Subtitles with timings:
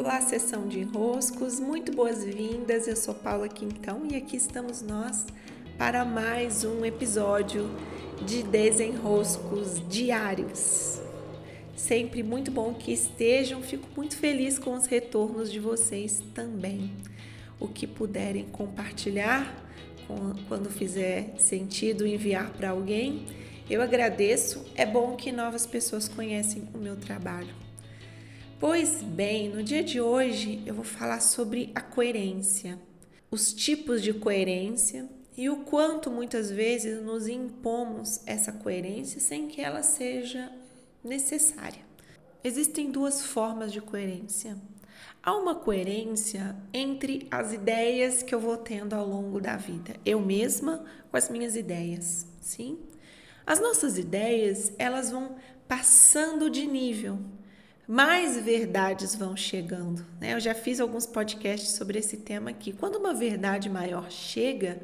[0.00, 2.88] Olá, sessão de enroscos, muito boas-vindas.
[2.88, 5.26] Eu sou Paula Quintão e aqui estamos nós
[5.76, 7.68] para mais um episódio
[8.24, 11.02] de desenroscos diários.
[11.76, 16.90] Sempre muito bom que estejam, fico muito feliz com os retornos de vocês também.
[17.60, 19.54] O que puderem compartilhar
[20.48, 23.26] quando fizer sentido enviar para alguém,
[23.68, 24.64] eu agradeço.
[24.74, 27.54] É bom que novas pessoas conhecem o meu trabalho.
[28.60, 32.78] Pois bem, no dia de hoje eu vou falar sobre a coerência,
[33.30, 39.62] os tipos de coerência e o quanto muitas vezes nos impomos essa coerência sem que
[39.62, 40.52] ela seja
[41.02, 41.80] necessária.
[42.44, 44.58] Existem duas formas de coerência.
[45.22, 50.20] Há uma coerência entre as ideias que eu vou tendo ao longo da vida, eu
[50.20, 52.78] mesma com as minhas ideias, sim?
[53.46, 57.18] As nossas ideias, elas vão passando de nível
[57.90, 60.06] mais verdades vão chegando.
[60.20, 60.34] Né?
[60.34, 62.72] Eu já fiz alguns podcasts sobre esse tema aqui.
[62.72, 64.80] Quando uma verdade maior chega,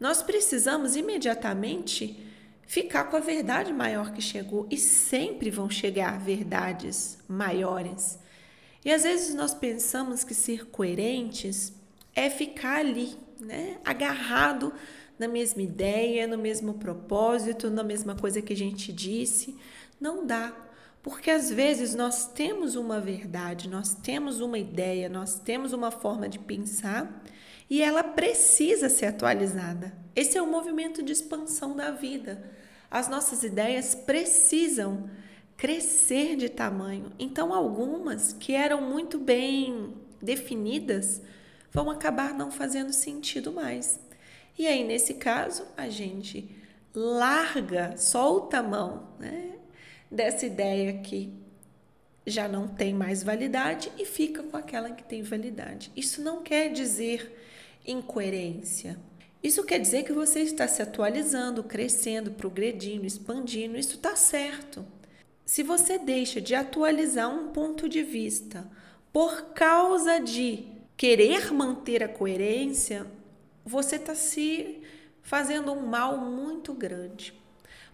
[0.00, 2.26] nós precisamos imediatamente
[2.66, 8.18] ficar com a verdade maior que chegou e sempre vão chegar verdades maiores.
[8.84, 11.72] E às vezes nós pensamos que ser coerentes
[12.16, 14.72] é ficar ali, né, agarrado
[15.16, 19.56] na mesma ideia, no mesmo propósito, na mesma coisa que a gente disse.
[20.00, 20.64] Não dá.
[21.04, 26.30] Porque às vezes nós temos uma verdade, nós temos uma ideia, nós temos uma forma
[26.30, 27.22] de pensar
[27.68, 29.94] e ela precisa ser atualizada.
[30.16, 32.50] Esse é o movimento de expansão da vida.
[32.90, 35.10] As nossas ideias precisam
[35.58, 37.12] crescer de tamanho.
[37.18, 41.20] Então, algumas que eram muito bem definidas
[41.70, 44.00] vão acabar não fazendo sentido mais.
[44.58, 46.48] E aí, nesse caso, a gente
[46.94, 49.53] larga, solta a mão, né?
[50.14, 51.32] Dessa ideia que
[52.26, 55.90] já não tem mais validade e fica com aquela que tem validade.
[55.94, 57.36] Isso não quer dizer
[57.86, 58.98] incoerência.
[59.42, 63.76] Isso quer dizer que você está se atualizando, crescendo, progredindo, expandindo.
[63.76, 64.86] Isso está certo.
[65.44, 68.66] Se você deixa de atualizar um ponto de vista
[69.12, 70.64] por causa de
[70.96, 73.06] querer manter a coerência,
[73.64, 74.80] você está se
[75.20, 77.34] fazendo um mal muito grande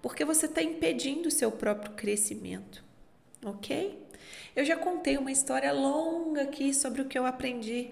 [0.00, 2.84] porque você está impedindo o seu próprio crescimento,
[3.44, 4.06] ok?
[4.54, 7.90] Eu já contei uma história longa aqui sobre o que eu aprendi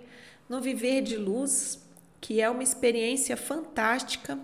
[0.48, 1.78] no Viver de Luz,
[2.20, 4.38] que é uma experiência fantástica.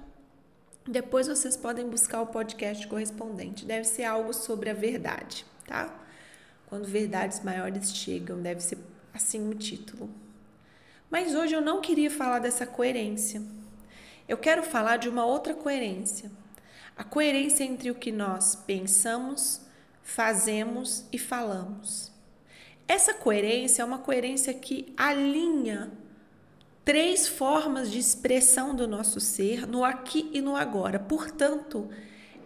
[0.86, 3.64] Depois vocês podem buscar o podcast correspondente.
[3.64, 5.98] Deve ser algo sobre a verdade, tá?
[6.66, 8.78] Quando verdades maiores chegam, deve ser
[9.12, 10.10] assim o título.
[11.10, 13.42] Mas hoje eu não queria falar dessa coerência.
[14.28, 16.30] Eu quero falar de uma outra coerência
[17.00, 19.62] a coerência entre o que nós pensamos,
[20.02, 22.12] fazemos e falamos.
[22.86, 25.90] Essa coerência é uma coerência que alinha
[26.84, 30.98] três formas de expressão do nosso ser no aqui e no agora.
[30.98, 31.88] Portanto,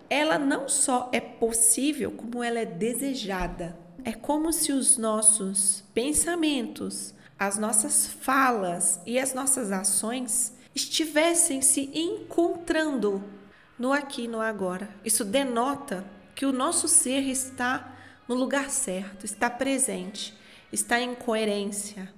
[0.09, 3.77] ela não só é possível, como ela é desejada.
[4.05, 11.91] É como se os nossos pensamentos, as nossas falas e as nossas ações estivessem se
[11.93, 13.35] encontrando
[13.79, 14.89] no aqui no agora.
[15.05, 16.05] Isso denota
[16.35, 17.93] que o nosso ser está
[18.27, 20.37] no lugar certo, está presente,
[20.73, 22.13] está em coerência.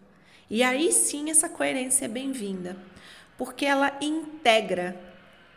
[0.49, 2.77] E aí sim essa coerência é bem-vinda,
[3.37, 4.99] porque ela integra,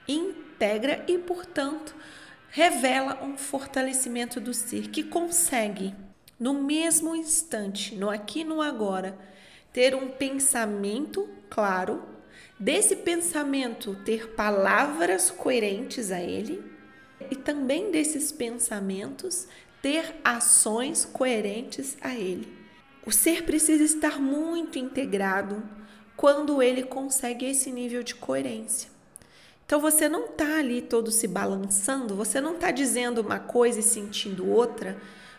[0.07, 1.95] integra e, portanto,
[2.49, 5.95] revela um fortalecimento do ser que consegue,
[6.39, 9.17] no mesmo instante, no aqui no agora,
[9.71, 12.03] ter um pensamento claro
[12.59, 16.61] desse pensamento ter palavras coerentes a ele
[17.31, 19.47] e também desses pensamentos
[19.81, 22.57] ter ações coerentes a ele.
[23.05, 25.63] O ser precisa estar muito integrado
[26.17, 28.89] quando ele consegue esse nível de coerência.
[29.65, 33.83] Então você não está ali todo se balançando, você não está dizendo uma coisa e
[33.83, 34.97] sentindo outra,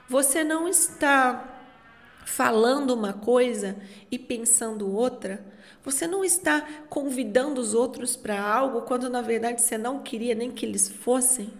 [0.08, 1.59] você não está
[2.24, 3.76] falando uma coisa
[4.10, 5.44] e pensando outra,
[5.82, 10.50] você não está convidando os outros para algo quando na verdade você não queria nem
[10.50, 11.50] que eles fossem.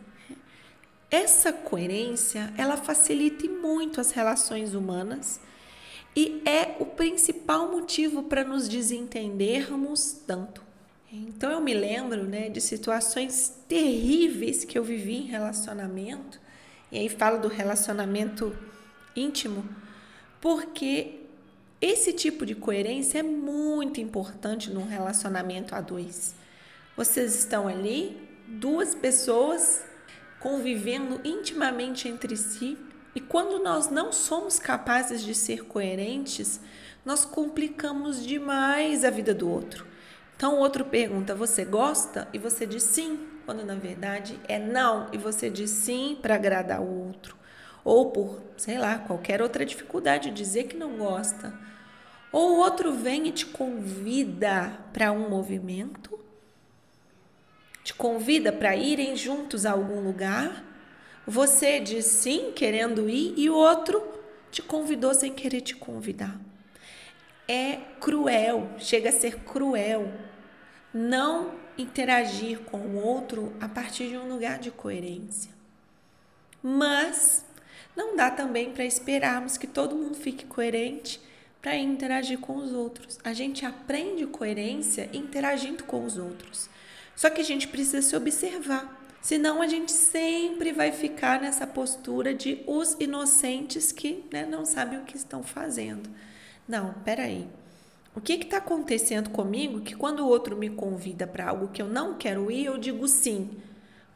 [1.10, 5.40] Essa coerência, ela facilita muito as relações humanas
[6.14, 10.62] e é o principal motivo para nos desentendermos tanto.
[11.12, 16.40] Então eu me lembro, né, de situações terríveis que eu vivi em relacionamento.
[16.92, 18.56] E aí falo do relacionamento
[19.16, 19.64] íntimo,
[20.40, 21.20] porque
[21.80, 26.34] esse tipo de coerência é muito importante num relacionamento a dois.
[26.96, 29.82] Vocês estão ali, duas pessoas
[30.40, 32.76] convivendo intimamente entre si,
[33.14, 36.60] E quando nós não somos capazes de ser coerentes,
[37.04, 39.86] nós complicamos demais a vida do outro.
[40.36, 45.08] Então o outro pergunta: "Você gosta?" e você diz sim, quando na verdade é não,
[45.12, 47.36] e você diz sim para agradar o outro.
[47.84, 51.52] Ou por, sei lá, qualquer outra dificuldade, dizer que não gosta.
[52.32, 56.18] Ou o outro vem e te convida para um movimento,
[57.82, 60.64] te convida para irem juntos a algum lugar.
[61.26, 64.02] Você diz sim, querendo ir, e o outro
[64.50, 66.38] te convidou sem querer te convidar.
[67.48, 70.12] É cruel, chega a ser cruel
[70.92, 75.52] não interagir com o outro a partir de um lugar de coerência.
[76.62, 77.44] Mas
[77.96, 81.20] não dá também para esperarmos que todo mundo fique coerente
[81.60, 83.18] para interagir com os outros.
[83.22, 86.68] A gente aprende coerência interagindo com os outros.
[87.14, 88.98] Só que a gente precisa se observar.
[89.20, 94.98] Senão a gente sempre vai ficar nessa postura de os inocentes que né, não sabem
[94.98, 96.08] o que estão fazendo.
[96.66, 97.46] Não, peraí.
[98.14, 101.86] O que está acontecendo comigo que quando o outro me convida para algo que eu
[101.86, 103.50] não quero ir, eu digo sim?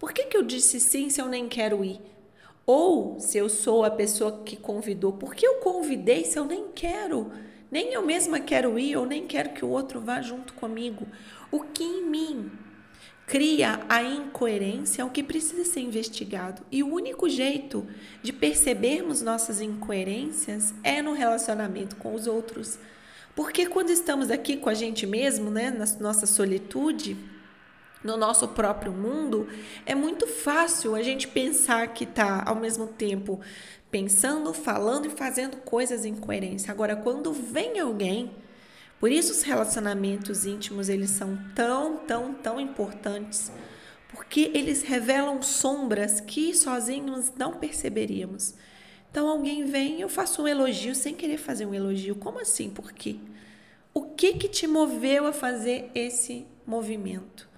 [0.00, 2.00] Por que, que eu disse sim se eu nem quero ir?
[2.66, 6.68] Ou se eu sou a pessoa que convidou, por que eu convidei se eu nem
[6.74, 7.30] quero?
[7.70, 11.06] Nem eu mesma quero ir, ou nem quero que o outro vá junto comigo.
[11.50, 12.50] O que em mim
[13.26, 16.62] cria a incoerência é o que precisa ser investigado.
[16.70, 17.86] E o único jeito
[18.22, 22.78] de percebermos nossas incoerências é no relacionamento com os outros.
[23.34, 27.16] Porque quando estamos aqui com a gente mesmo, né, na nossa solitude,
[28.04, 29.48] no nosso próprio mundo,
[29.86, 33.40] é muito fácil a gente pensar que está ao mesmo tempo
[33.90, 36.70] pensando, falando e fazendo coisas em coerência.
[36.70, 38.30] Agora, quando vem alguém,
[39.00, 43.50] por isso os relacionamentos íntimos eles são tão, tão, tão importantes,
[44.08, 48.54] porque eles revelam sombras que sozinhos não perceberíamos.
[49.10, 52.16] Então alguém vem, eu faço um elogio sem querer fazer um elogio.
[52.16, 52.68] Como assim?
[52.68, 53.16] Por quê?
[53.94, 57.48] O que que te moveu a fazer esse movimento?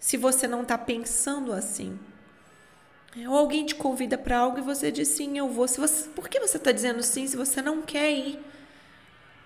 [0.00, 1.96] Se você não está pensando assim.
[3.28, 5.68] Ou alguém te convida para algo e você diz sim, eu vou.
[5.68, 8.38] Se você, por que você está dizendo sim se você não quer ir?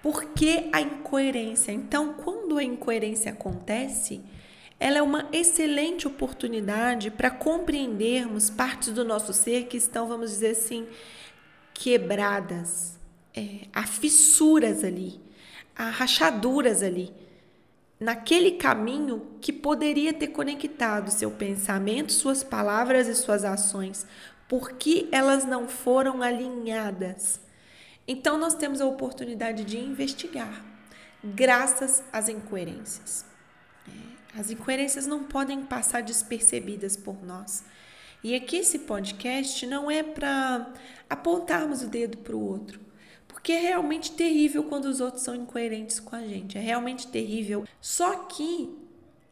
[0.00, 1.72] Por que a incoerência?
[1.72, 4.20] Então, quando a incoerência acontece,
[4.78, 10.50] ela é uma excelente oportunidade para compreendermos partes do nosso ser que estão, vamos dizer
[10.50, 10.86] assim,
[11.72, 12.98] quebradas.
[13.34, 15.20] É, há fissuras ali,
[15.74, 17.12] há rachaduras ali
[17.99, 24.06] naquele caminho que poderia ter conectado seu pensamento, suas palavras e suas ações,
[24.49, 27.41] porque elas não foram alinhadas.
[28.06, 30.62] Então nós temos a oportunidade de investigar,
[31.23, 33.25] graças às incoerências.
[33.88, 37.64] É, as incoerências não podem passar despercebidas por nós.
[38.23, 40.73] E aqui esse podcast não é para
[41.08, 42.81] apontarmos o dedo para o outro,
[43.34, 46.56] porque é realmente terrível quando os outros são incoerentes com a gente.
[46.56, 47.64] É realmente terrível.
[47.81, 48.72] Só que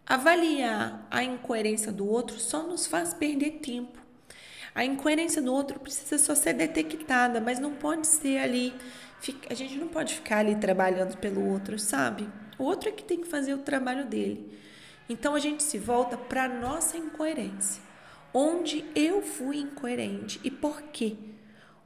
[0.05, 4.03] avaliar a incoerência do outro só nos faz perder tempo.
[4.75, 8.75] A incoerência do outro precisa só ser detectada, mas não pode ser ali.
[9.49, 12.29] A gente não pode ficar ali trabalhando pelo outro, sabe?
[12.59, 14.59] O outro é que tem que fazer o trabalho dele.
[15.09, 17.81] Então a gente se volta para nossa incoerência.
[18.35, 21.17] Onde eu fui incoerente e por quê?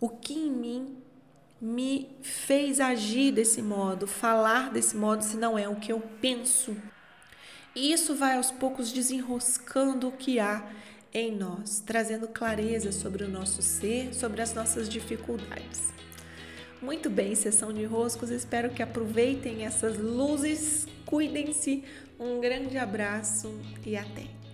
[0.00, 1.05] O que em mim
[1.60, 6.76] me fez agir desse modo, falar desse modo, se não é o que eu penso.
[7.74, 10.66] E isso vai aos poucos desenroscando o que há
[11.12, 15.92] em nós, trazendo clareza sobre o nosso ser, sobre as nossas dificuldades.
[16.80, 21.82] Muito bem, sessão de roscos, espero que aproveitem essas luzes, cuidem-se,
[22.20, 24.45] um grande abraço e até!